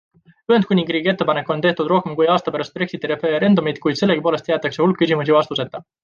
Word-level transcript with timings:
Ühendkuningriigi 0.51 1.09
ettepanek 1.11 1.51
on 1.55 1.59
tehtud 1.65 1.91
rohkem 1.91 2.15
kui 2.19 2.29
aasta 2.35 2.53
pärast 2.55 2.73
Brexiti 2.79 3.11
referendumit, 3.11 3.81
kuid 3.83 3.99
sellegipoolest 3.99 4.49
jäetakse 4.53 4.83
hulk 4.87 4.99
küsimusi 5.03 5.37
vastuseta. 5.37 5.83